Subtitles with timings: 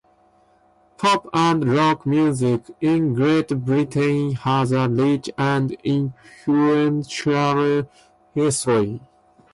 [0.97, 7.87] Pop and rock music in Great Britain has a rich and influential
[8.33, 8.99] history.